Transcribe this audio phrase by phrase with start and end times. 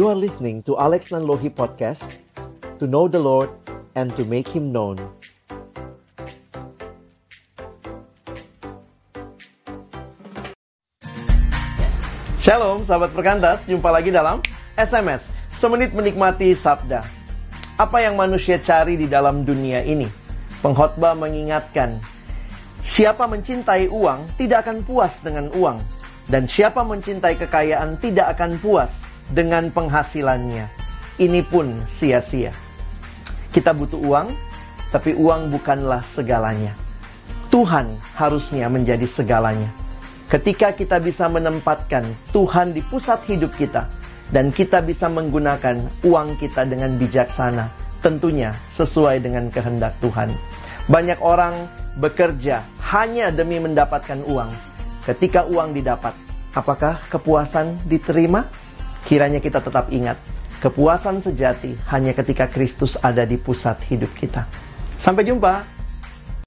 [0.00, 2.24] You are listening to Alex Nanlohi Podcast
[2.80, 3.52] To know the Lord
[3.92, 4.96] and to make Him known.
[12.40, 14.40] Shalom sahabat perkantas, jumpa lagi dalam
[14.72, 17.04] SMS Semenit Menikmati Sabda.
[17.76, 20.08] Apa yang manusia cari di dalam dunia ini?
[20.64, 22.00] Pengkhotbah mengingatkan
[22.80, 25.76] Siapa mencintai uang tidak akan puas dengan uang
[26.24, 30.66] Dan siapa mencintai kekayaan tidak akan puas dengan penghasilannya
[31.18, 32.54] Ini pun sia-sia
[33.50, 34.28] Kita butuh uang,
[34.94, 36.74] tapi uang bukanlah segalanya
[37.50, 39.70] Tuhan harusnya menjadi segalanya
[40.30, 43.90] Ketika kita bisa menempatkan Tuhan di pusat hidup kita
[44.30, 47.66] dan kita bisa menggunakan uang kita dengan bijaksana,
[47.98, 50.30] tentunya sesuai dengan kehendak Tuhan.
[50.86, 51.66] Banyak orang
[51.98, 52.62] bekerja
[52.94, 54.50] hanya demi mendapatkan uang.
[55.02, 56.14] Ketika uang didapat,
[56.54, 58.46] apakah kepuasan diterima?
[59.10, 60.22] Kiranya kita tetap ingat,
[60.62, 64.46] kepuasan sejati hanya ketika Kristus ada di pusat hidup kita.
[64.94, 65.79] Sampai jumpa.